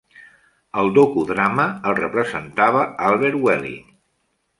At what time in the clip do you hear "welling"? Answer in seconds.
3.49-3.85